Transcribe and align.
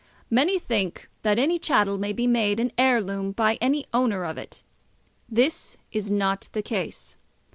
Many 0.31 0.57
think 0.57 1.07
that 1.21 1.37
any 1.37 1.59
chattel 1.59 1.99
may 1.99 2.11
be 2.11 2.25
made 2.25 2.59
an 2.59 2.71
heirloom 2.75 3.33
by 3.33 3.59
any 3.61 3.85
owner 3.93 4.23
of 4.25 4.35
it. 4.35 4.63
This 5.29 5.77
is 5.91 6.09
not 6.09 6.49
the 6.53 6.63
case. 6.63 7.17